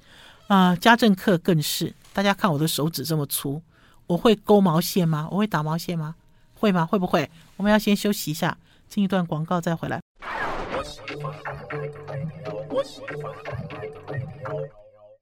[0.46, 3.62] 啊、家政课更是，大家看我的手指这么粗，
[4.06, 5.26] 我会勾毛线吗？
[5.30, 6.14] 我会打毛线吗？
[6.54, 6.84] 会吗？
[6.84, 7.28] 会不会？
[7.56, 10.00] 我们要先休息一下，进一段广告再回来。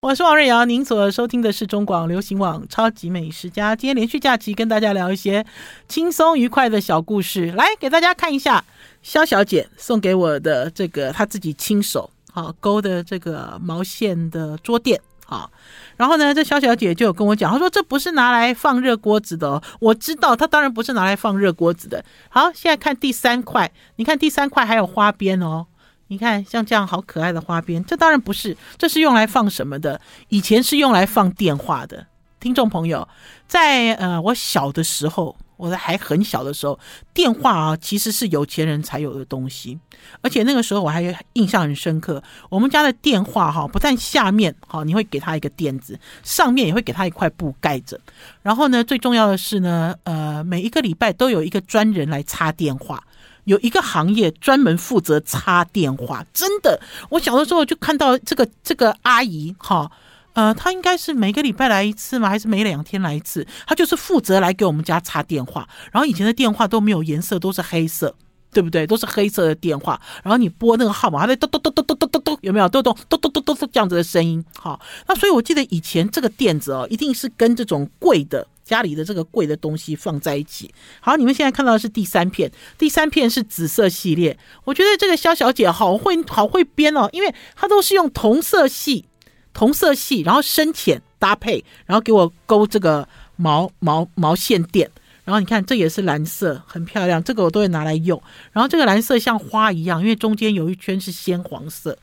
[0.01, 3.77] 我是王瑞瑶，您所收听的是中广流行网超级美食家。
[3.77, 5.47] 今天连续假期，跟大家聊一些
[5.87, 8.65] 轻松愉快的小故事，来给大家看一下
[9.03, 15.01] 肖小姐送给我的这个她自己亲手啊勾的这个毛线的桌垫。
[15.33, 15.51] 啊，
[15.97, 19.63] 然后呢，这小小姐就有跟我讲，她说这不是拿来放热锅子的哦。
[19.81, 22.05] 我知道，她当然不是拿来放热锅子的。
[22.29, 25.67] 好，现在看第三块，你看第三块还有花边哦。
[26.09, 30.01] 你看像这样好可爱的花边，这当然不是，这是用来放什么的？
[30.29, 32.07] 以前是用来放电话的。
[32.39, 33.09] 听众朋友，
[33.47, 35.35] 在呃我小的时候。
[35.57, 36.79] 我在还很小的时候，
[37.15, 39.79] 电话啊其实是有钱人才有的东西，
[40.21, 41.03] 而且那个时候我还
[41.35, 42.23] 印象很深刻。
[42.49, 48.01] 我们家的电话哈，不但下面哈你会给他一个垫子，上面也会给他一块布盖着。
[48.43, 53.03] 然后呢，最重要的是呢，呃，每一个礼拜都有一个专人来插电话，
[53.45, 56.27] 有一个行业专门负责插电话。
[56.33, 59.91] 真的，我小的时候就看到这个这个阿姨哈。
[60.35, 62.29] 呃，他应该是每个礼拜来一次吗？
[62.29, 63.47] 还是每两天来一次？
[63.67, 65.69] 他就是负责来给我们家插电话。
[65.91, 68.15] 然后以前的电话都没有颜色，都是黑色，
[68.51, 68.87] 对不对？
[68.87, 70.01] 都是黑色的电话。
[70.25, 72.69] 然后你拨那个号码，它在咚咚咚咚咚咚咚咚，有没有？
[72.69, 74.43] 咚咚咚咚咚咚这样子的声音。
[74.57, 80.73] 好，那所以我记得以前这个垫子哦，一定是跟这种贵的家里的这个贵的东西放在一起。
[81.01, 84.39] 好，你们现在看到的是第三片，第三片是紫色系列。
[84.65, 89.05] 我觉得这个肖小姐好会好会编哦，因为她都是用同色系。
[89.53, 94.91] 同色系，然后深浅搭配，然后给我勾这个毛毛毛线垫，
[95.25, 98.21] 然后你看这也是蓝色，很漂亮，这个我都会拿来用。
[98.53, 101.97] 然后这个蓝色像花一样，因为中间有一圈是鲜黄色。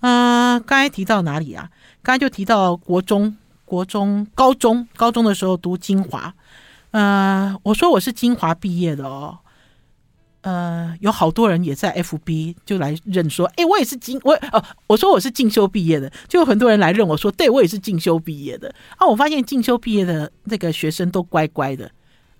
[0.00, 1.68] 嗯、呃，刚才提到哪里啊？
[2.02, 6.34] 刚才就提到国中、国中、高中，高中的时候读金华。
[6.90, 9.38] 嗯、呃，我说我是金华毕业的哦。
[10.44, 19.06] 呃，有好多人也在 FB 就来认说，哎，我也是进我哦，我说我是进修毕业的，就有很多人来认我说，对我也是进修毕业的啊。
[19.06, 21.90] 我发现进修毕业的那个学生都乖乖的。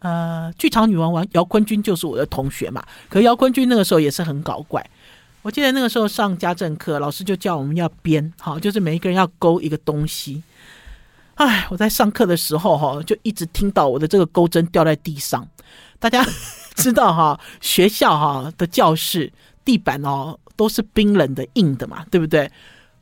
[0.00, 4.86] 呃，剧场女王王姚坤君就是我的同学嘛，可姚坤君那个时候也是很搞怪。
[5.40, 10.42] 我记得那个时候上家政课，老师就叫我们要编，好，就是每一个人要勾一个东西。
[11.36, 15.48] 哎，我在上课的时候哈，就一直听到我的这个钩针掉在地上。
[15.98, 16.22] 大家
[16.74, 19.32] 知道哈，学校哈的教室
[19.64, 22.50] 地板哦都是冰冷的硬的嘛，对不对？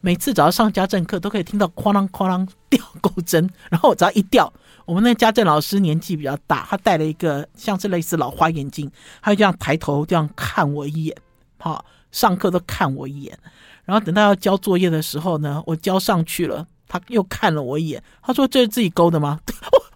[0.00, 4.52] 每次只要上家政课，都可以听到哐啷哐啷 掉钩针，然后我只要一掉。
[4.84, 8.90] 我们那家政老师年纪比较大，他戴了一个像是类似老花眼镜，
[9.22, 11.16] 他就这样抬头这样看我一眼，
[11.58, 13.38] 好，上课都看我一眼，
[13.84, 19.38] 然后等到要交作业的时候呢，我交上去了，他又看了我一眼，他说：“这是自己勾的吗？”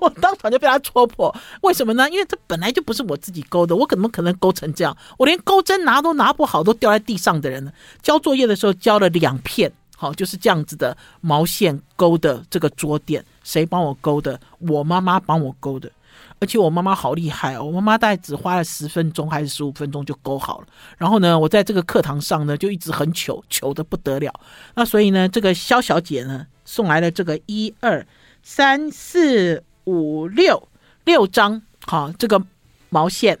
[0.00, 2.08] 我当场就被他戳破，为什么呢？
[2.10, 4.96] 因为这本来就不是我自己勾的，我怎么可能勾成这样？
[5.18, 7.72] 我连钩针拿都拿不好，都掉在地上的人呢？
[8.02, 9.72] 交作业的时候交了两片。
[9.96, 14.40] 好，就是这样子的毛线勾的这个桌垫，谁帮我勾的？
[14.60, 15.92] 我妈妈帮我勾的，
[16.38, 17.64] 而且我妈妈好厉害哦！
[17.64, 20.66] 我妈妈大概只花了十分钟还是十五分钟就勾好了。
[20.96, 24.32] 然后呢，我在这个课堂上呢就一直很糗，糗的不得了。
[24.74, 28.06] 那所以呢，这个肖小姐呢送来了这个一二
[28.42, 30.68] 三四五六
[31.04, 32.42] 六张，好，这个
[32.88, 33.38] 毛线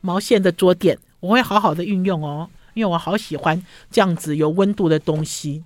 [0.00, 5.62] 毛线的桌垫，我会好好的运用哦，因为我好喜欢这样子有温度的东西。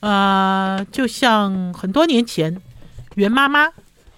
[0.00, 2.60] 呃，就像很多年前，
[3.16, 3.68] 袁妈妈，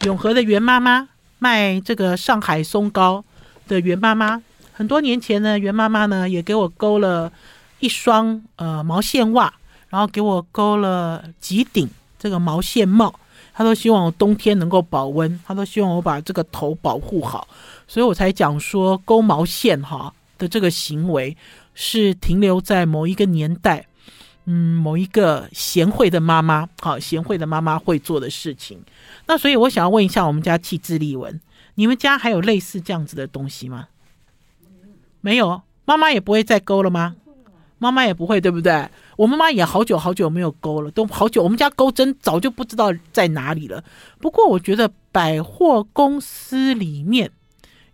[0.04, 3.24] 永和的袁妈妈卖这个上海松糕
[3.66, 4.40] 的袁妈妈，
[4.72, 7.32] 很多年前呢，袁妈妈呢也给我勾了
[7.80, 9.52] 一双呃毛线袜，
[9.88, 13.18] 然后给我勾了几顶这个毛线帽，
[13.54, 17.46] 他都希望我冬天能够保温，他都希望我把这个头保护好，
[17.86, 21.36] 所以我才讲说勾毛线哈的这个行为
[21.74, 23.86] 是停留在某一个年代。
[24.44, 28.76] 嗯，某一个贤惠的妈妈，好，贤惠的妈妈会做的事情。
[29.24, 31.40] 那所以，我想要问一下我们家气质丽文，
[31.76, 33.86] 你们家还有类似这样子的东西吗？
[35.20, 37.14] 没有，妈妈也不会再勾了吗？
[37.82, 38.88] 妈妈也不会，对不对？
[39.16, 41.42] 我妈妈也好久好久没有勾了，都好久。
[41.42, 43.82] 我们家钩针早就不知道在哪里了。
[44.20, 47.32] 不过，我觉得百货公司里面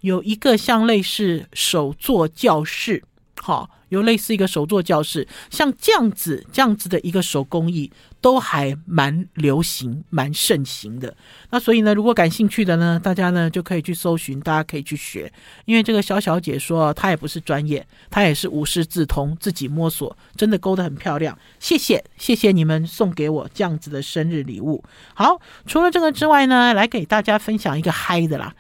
[0.01, 3.03] 有一个像类似手作教室，
[3.40, 3.70] 好。
[3.88, 11.14] 有类似一个手作教室，像这样子这样子的一个手工艺，都还蛮流行、蛮盛行的。
[11.51, 15.33] 那所以呢，如果感兴趣的呢，大家呢就可以去搜寻，大家可以去学。
[15.64, 21.38] 因为这个小小姐说，她也不是专业，她也是无师自通，自己摸索，真的勾得很漂亮。
[21.59, 24.83] 谢谢，谢谢你们送给我这样子的生日礼物。
[25.14, 28.55] 好，除了这个之外呢，来给大家分享一个嗨的啦。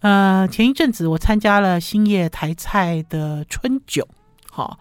[0.00, 4.06] 呃，前一阵子我参加了兴业台菜的春酒。
[4.58, 4.80] 好，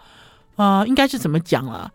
[0.56, 1.92] 呃，应该是怎么讲了？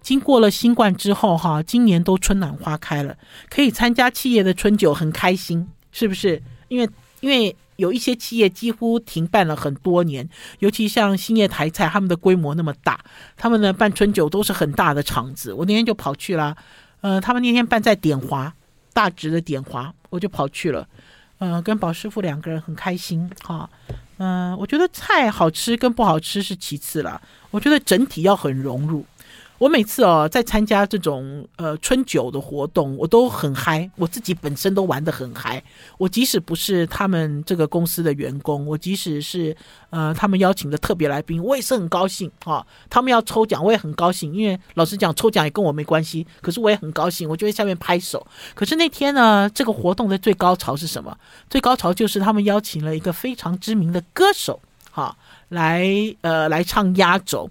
[0.00, 3.16] 经过了新冠之后，哈，今年都春暖花开了，
[3.50, 6.40] 可以参加企业的春酒，很开心，是不是？
[6.68, 10.28] 因为因为有一些企业几乎停办了很多年，
[10.60, 13.00] 尤其像兴业台菜，他们的规模那么大，
[13.36, 15.52] 他们呢办春酒都是很大的场子。
[15.52, 16.56] 我那天就跑去了，
[17.00, 18.54] 呃，他们那天办在典华，
[18.92, 20.86] 大直的典华，我就跑去了，
[21.38, 23.68] 呃，跟宝师傅两个人很开心，哈。
[24.18, 29.04] 嗯、我觉得菜好吃跟不好吃是其次啦，我觉得整体要很融入。
[29.58, 35.62] 我每次哦在参加这种呃春酒的活动，我都很嗨，我自己本身都玩得很嗨。
[35.98, 39.56] 我即使不是他们这个公司的员工，我即使是
[39.90, 42.64] 呃他们邀请的特别来宾，我也是很高兴啊。
[42.88, 46.24] 他们要抽奖，我也很高兴，因为老实讲，抽奖也跟我没关系。
[46.40, 48.24] 可是我也很高兴，我就在下面拍手。
[48.54, 51.16] 可是那天呢，这个活动的最高潮是什么？
[51.50, 54.60] 最高潮就是他们邀请了一个非常知名的歌手，
[54.92, 55.16] 哈，
[55.48, 55.84] 来
[56.20, 57.50] 呃来唱压轴。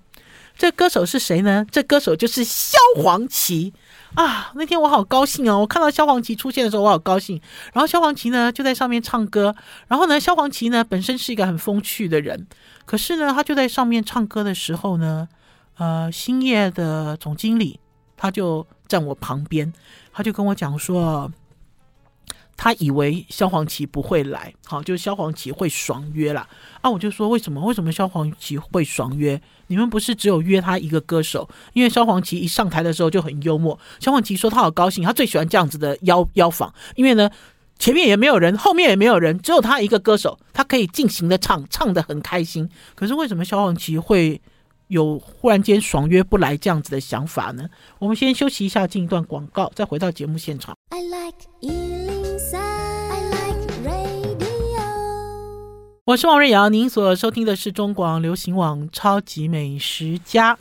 [0.57, 1.65] 这歌手是谁呢？
[1.71, 3.71] 这歌手就是萧煌奇
[4.15, 4.51] 啊！
[4.55, 7.39] 那天我好高兴哦，我看到萧煌奇出现的时候，我好高兴。
[7.73, 9.55] 然后萧煌奇呢就在上面唱歌，
[9.87, 12.47] 然后呢，萧煌奇呢本身是一个很风趣的人，
[12.85, 15.27] 可是呢，他就在上面唱歌的时候呢，
[15.77, 17.79] 呃，星夜的总经理
[18.15, 19.71] 他就站我旁边，
[20.11, 21.31] 他就跟我讲说。
[22.59, 26.47] 他以为萧煌奇不会来，好，就是萧煌奇会爽约啦。
[26.81, 26.89] 啊！
[26.89, 27.61] 我就说为什么？
[27.63, 29.39] 为什么萧煌奇会爽约？
[29.67, 31.47] 你们不是只有约他一个歌手？
[31.73, 33.77] 因为萧煌奇一上台的时候就很幽默。
[33.99, 37.30] 萧煌奇说他好高兴，他最喜欢这样子的邀邀访，因为呢
[37.80, 42.67] 前面也没有人，后面也没有人，只有他一个歌手，他可以尽情的唱，唱得很开心。
[42.95, 44.41] 可是为什么萧煌奇会
[44.88, 47.69] 有忽然间爽约不来这样子的想法呢？
[47.99, 50.75] 我们先休息一下，进一段广告，再回到节目现场。
[50.89, 52.16] I like
[56.07, 60.55] 我是王瑞瑶，您所收听的是中广流行网《超级美食家》。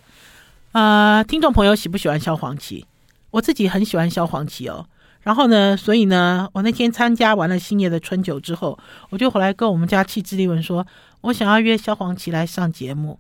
[0.73, 2.85] 啊、呃，听众朋友喜不喜欢萧煌奇？
[3.31, 4.85] 我自己很喜欢萧煌奇哦。
[5.21, 8.77] 然后呢，所以呢，我那天参加完了星夜的春酒之后，
[9.11, 10.85] 我就回来跟我们家气质丽文说，
[11.21, 13.17] 我想要约萧煌奇来上节目。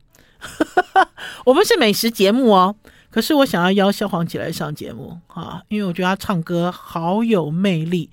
[1.47, 2.75] 我们是美食节目哦，
[3.09, 8.11] 可是我想要邀萧煌奇来上节目啊，因为我觉得他唱歌好有魅力。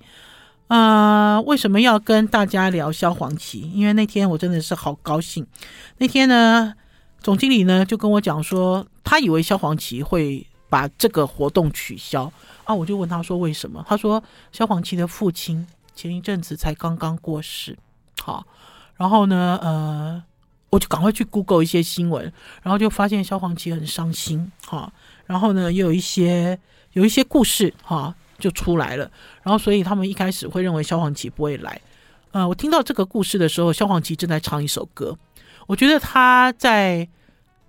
[0.66, 3.70] 啊、为什么要跟大家聊萧煌奇？
[3.72, 5.46] 因为那天我真的是好高兴。
[5.98, 6.74] 那天呢，
[7.20, 12.32] 总经理呢就跟我讲说，他以为萧煌奇会把这个活动取消
[12.64, 12.74] 啊。
[12.74, 13.84] 我就问他说为什么？
[13.86, 14.20] 他说
[14.52, 17.76] 萧煌奇的父亲前一阵子才刚刚过世。
[18.20, 18.44] 好，
[18.96, 20.22] 然后呢，呃，
[20.70, 24.50] 我就赶快去 Google 一些新闻，然后就发现萧煌奇很伤心。
[24.66, 24.92] 哈，
[25.26, 26.58] 然后呢，也有一些
[26.94, 27.72] 有一些故事。
[27.82, 28.14] 哈。
[28.44, 29.10] 就出来了，
[29.42, 31.80] 然后所以他们一开始会认为萧煌奇不会来。
[32.32, 35.16] 呃，我听到这个故事的时候，萧煌奇正在唱一首歌。
[35.66, 37.08] 我觉得他在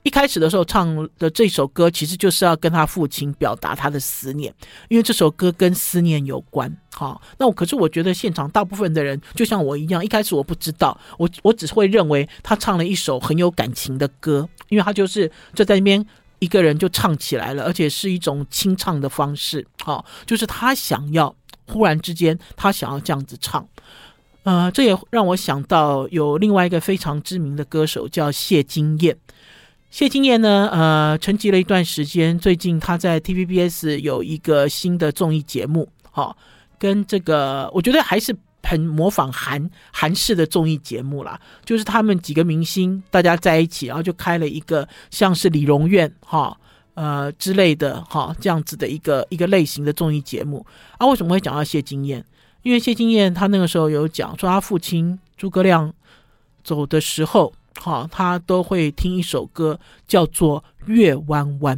[0.04, 4.54] 一开始的时候唱的这首歌，其实就是要跟他父亲表达他的思念，
[4.90, 6.70] 因为这首歌跟思念有关。
[6.92, 16.06] 好，那我可是我觉得现场大部分的人就像我一样，一开始我不知道，我我只会认为他唱了一首很有感情的歌，因为他就是就在那边。
[16.39, 21.36] 一个人就唱起来了，而且是一种清唱的方式，好、哦，就是他想要
[21.67, 23.67] 忽然之间，他想要这样子唱，
[24.43, 29.17] 呃，这也让我想到有另外一个非常知名的歌手叫谢金燕。
[29.89, 36.36] 谢金燕呢，呃，沉寂了一段时间，最近他在 TVBS 有一个新的综艺节目，好、哦，
[36.78, 38.36] 跟这个我觉得还是。
[38.65, 46.58] 很模仿韩韩式的综艺节目啦，就是他们几个明星大家在一起，然后就开了一个像是李荣院哈
[46.95, 50.65] 呃之类的哈这样子的一个一个类型的综艺节目
[50.97, 51.08] 啊。
[51.08, 52.25] 为什么会讲到谢金燕？
[52.63, 55.93] 因为谢金燕她那个时候有讲说，她父亲诸葛亮
[56.63, 61.78] 走的时候哈，他都会听一首歌叫做《月弯弯》。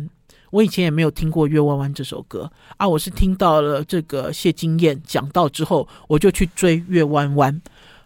[0.50, 7.54] 我以前也没有听过《月弯弯》这首歌啊，我是听到了这个谢金燕讲到之后，我就去追《月弯弯》。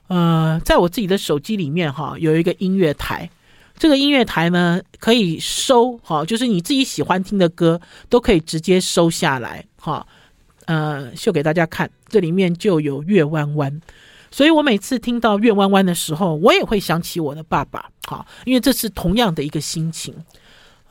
[0.07, 3.29] 呃，在我自己的手机里面哈，有一个音乐台，
[3.77, 10.05] 这个音乐台呢可以收哈，就是你自己喜欢听的歌都可以直接收下来哈。
[10.65, 13.71] 呃，秀给大家看，这里面就有《月弯弯》，
[14.31, 20.13] 所以我每次听到《月弯弯》的时候，我也会想起我的爸爸哈，因为这是同样的一个心情。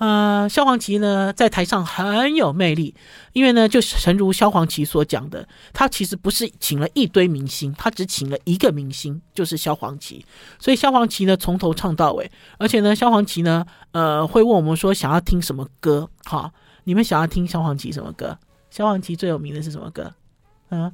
[0.00, 2.94] 呃，萧煌奇呢，在台上很有魅力，
[3.34, 10.24] 因为呢，就诚如萧煌奇所讲的，他其实不是请了一堆明星，他只请了一个明星，就是萧煌奇。
[10.58, 16.08] 所以萧煌奇呢，从头唱到尾，而且呢，萧煌奇呢，呃，会问我们说想要听什么歌？
[16.24, 16.50] 好，
[16.84, 18.38] 你们想要听萧煌奇什么歌？
[18.70, 20.10] 萧煌奇最有名的是什么歌？
[20.70, 20.90] 嗯。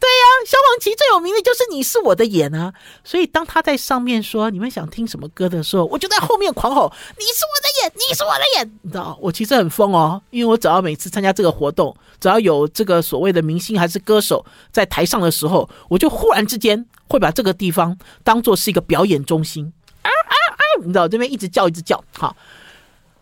[0.00, 2.72] 对呀、啊，萧煌奇最有名的就是你是我的眼啊！
[3.04, 20.62] 所以当他在上面说你们想听什么歌的时候，我就在后面狂吼：“你是我的眼，你是我的眼！”你知道，我其实很疯哦，因为我只要每次参加这个活动，只要有这个所谓的明星还是歌手在台上的时候，我就忽然之间会把这个地方当做是一个表演中心啊啊啊！
[20.80, 22.34] 你知道，这边一直叫一直叫，好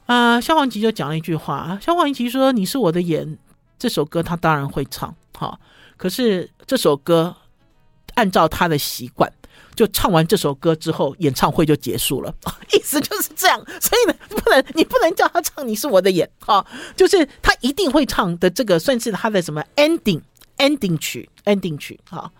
[0.07, 0.41] 啊、呃。
[0.41, 3.37] 萧煌奇就讲了一句话：“萧煌奇说你是我的眼。”
[3.81, 5.59] 这首歌他当然会唱，好。
[5.99, 7.37] 可是这首歌，
[8.15, 9.31] 按照他的习惯，
[9.75, 12.35] 就唱完这首歌之后，演唱会就结束了，
[12.73, 13.63] 意思就是这样。
[13.81, 16.65] 所以呢，不能你不能叫他唱《你是我的眼》啊，
[16.97, 20.23] 就是他一定会唱的这个，算是他的什么 ending
[20.57, 22.31] ending 曲 ending 曲啊。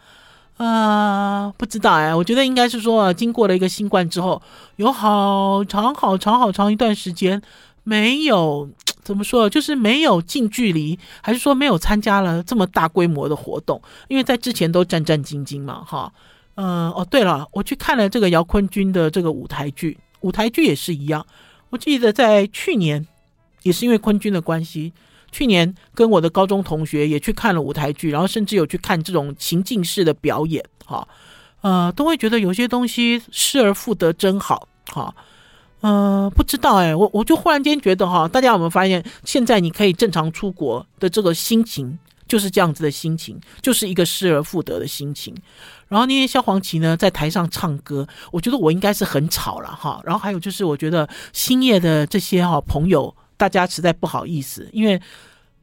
[0.57, 4.43] 啊，不知道哎，我觉得应该是说，经过了一个新冠之后，
[4.75, 7.41] 有好长好长好长一段时间
[7.89, 8.69] 没有。
[9.09, 9.49] 怎么说？
[9.49, 13.81] 就是没有近距离，还是说没有参加了这么大规模的活动？
[14.09, 16.13] 因为在之前都战战兢兢嘛，哈。
[16.57, 21.25] 嗯，哦，对了，我去看了这个姚坤军的这个舞台剧，舞台剧也是一样。
[21.71, 23.07] 我记得在去年，
[23.63, 24.93] 也是因为坤军的关系，
[25.33, 31.09] 去年跟我的高中同学也去看了舞台剧，然后甚至有去看这种情境式的表演，哈，
[31.63, 35.15] 呃，都会觉得有些东西失而复得真好，哈。
[35.81, 45.35] 呃，不知道哎，我我就忽然间觉得哈，大家有没有发现，现在你可以正常出国的这个心情就是这样子的心情，就是一个失而复得的心情。
[45.87, 50.01] 然后那天萧煌奇呢在台上唱歌，我觉得我应该是很吵了哈。
[50.05, 55.01] 然后还有就是，我觉得星夜的这些哈朋友，大家实在不好意思，因为。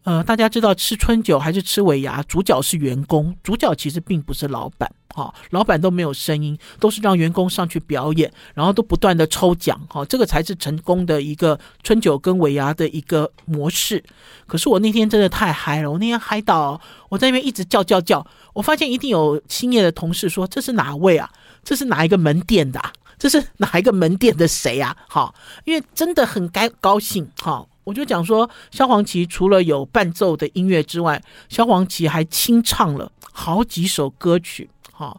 [0.05, 14.03] 呃，大家知道吃春酒还是吃尾牙，主角是员工，主角其实并不是老板，哈、老板都没有声音，都是让员工上去表演，然后都不断的抽奖，哈、这个才是成功的一个春酒跟尾牙的一个模式。
[14.45, 16.79] 可是我那天真的太嗨了，我那天嗨到
[17.09, 21.27] 我在那边一直叫叫叫，我发现一定有星夜的同事说，这是哪位啊？
[21.63, 22.79] 这是哪一个门店的？
[23.17, 24.95] 这是哪一个门店的谁啊？
[25.09, 25.33] 哈，
[25.63, 27.65] 因为真的很该高兴哈。
[27.85, 34.69] 我就讲说，萧煌奇除了有伴奏的音乐之外，萧煌奇还清唱了好几首歌曲。
[34.91, 35.15] 哈，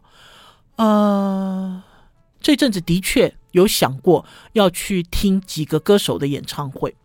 [0.75, 1.81] 呃，
[2.39, 6.95] 这阵子的确有想过要去听几个歌手的演唱会。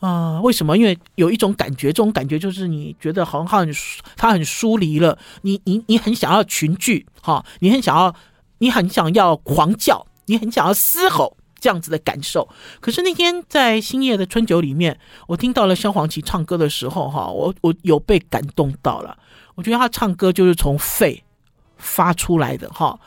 [0.00, 0.78] 啊、为什么？
[0.78, 3.70] 因为有一种感觉，这种感觉就是你觉得好像他很
[4.16, 8.14] 他很疏离了，你你你很想要群聚，哈，你很想要，
[8.58, 12.48] 你很想要狂叫，你很想要嘶吼，这样子的感受。
[12.80, 14.98] 可是那天在星夜的春酒里面，
[15.28, 19.16] 我听到了萧煌奇唱歌的时候，哈，我我有被感动到了。
[19.54, 21.22] 我觉得他唱歌就是从肺
[21.76, 22.98] 发出来的，哈，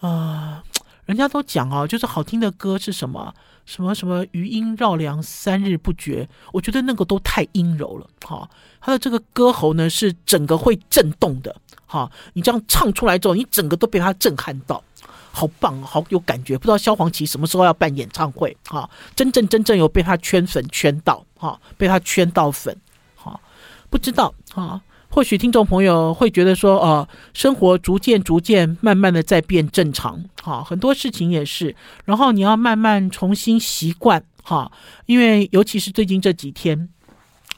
[0.00, 0.62] 啊、
[1.06, 3.34] 人家都讲哦，就是好听的歌是什么？
[3.64, 8.06] 什么什么余音绕梁三日不绝，我觉得那个都太阴柔了。
[8.26, 8.48] 哈，
[8.80, 11.54] 他的这个歌喉呢是整个会震动的。
[11.86, 14.82] 哈，你这样唱出来之后，你整个都被他震撼到，
[15.32, 16.56] 好棒，好有感觉。
[16.58, 18.56] 不知道萧煌奇什么时候要办演唱会？
[18.66, 22.76] 哈，真正真正有被他圈粉圈到，哈，被他圈到粉，
[23.16, 23.40] 哈，
[23.90, 24.80] 不知道，哈。
[25.08, 31.74] 或许听众朋友会觉得说，哦，生活逐渐逐渐慢慢的在变正常，哈，很多事情也是，
[32.04, 34.70] 然后你要慢慢重新习惯，哈，
[35.06, 36.88] 因为尤其是最近这几天。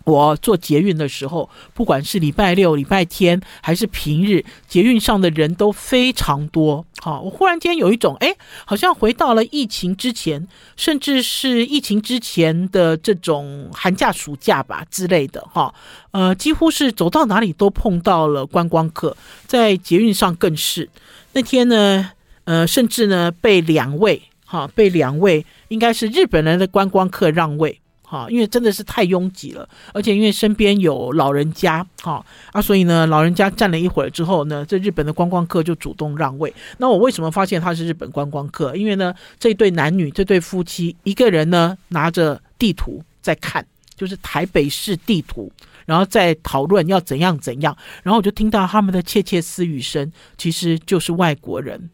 [0.04, 6.84] 我坐捷运的时候，不管是礼拜六、礼拜天还是平日，捷运上的人都非常多。
[7.00, 8.34] 好，我忽然间有一种，哎，
[8.64, 10.46] 好像回到了疫情之前，
[10.76, 15.40] 甚至是疫情之前的这种寒假、暑假吧之类的。
[15.52, 15.74] 哈，
[16.12, 20.88] 呃，几乎是走到哪里都碰到了观光客，在捷运上更是。
[21.32, 22.10] 那天呢，
[22.44, 27.80] 呃，甚至呢被两位，哈，被两位应该是日本人的观光客让位。
[28.14, 36.54] 哈，因为真的是太拥挤了，而且因为身边有老人家，哈啊，所以呢，老人家站了一会儿之后呢，这日本的观光客就主动让位。
[36.78, 38.76] 那我为什么发现他是日本观光客？
[38.76, 45.50] 因为呢，这对男女，这对夫妻，一个人呢拿着地图在看，就是台北市地图，
[45.84, 51.90] 然后在讨论要怎样怎样，然后我就听到他们的窃窃私语声，其实就是外国人。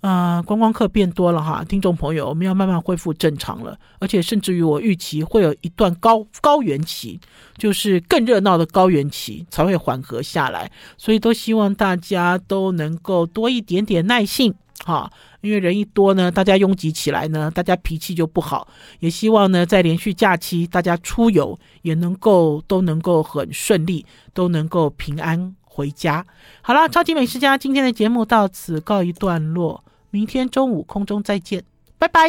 [0.00, 7.18] 啊、呃，观光客变多了哈，听众朋友，我们要慢慢恢复正常了，而且甚至于我预期会有一段高高原期，
[7.56, 18.68] 就是更热闹的高原期才会缓和下来，所以都希望大家都能够多一点点耐性哈，因为人一多呢，大家拥挤起来呢，大家脾气就不好，
[19.00, 26.26] 也希望呢在连续假期大家出游也能够都能够很顺利，都能够平安回家。
[26.60, 29.84] 好了，超级美食家今天的节目到此告一段落。
[30.10, 31.62] 明天中午空中再见，
[31.98, 32.28] 拜拜。